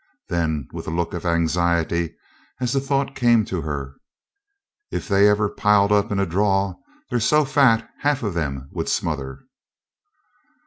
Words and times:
Then, 0.29 0.67
with 0.73 0.87
a 0.87 0.89
look 0.89 1.13
of 1.13 1.27
anxiety 1.27 2.15
as 2.59 2.73
the 2.73 2.79
thought 2.81 3.15
came 3.15 3.45
to 3.45 3.61
her, 3.61 3.97
"If 4.89 5.07
they 5.07 5.29
ever 5.29 5.47
'piled 5.47 5.91
up' 5.91 6.11
in 6.11 6.17
a 6.17 6.25
draw 6.25 6.73
they're 7.11 7.19
so 7.19 7.45
fat 7.45 7.87
half 7.99 8.23
of 8.23 8.33
them 8.33 8.67
would 8.71 8.89
smother." 8.89 9.43